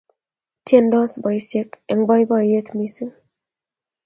[0.67, 3.13] Tiendos boisiek eng boiboiyet missing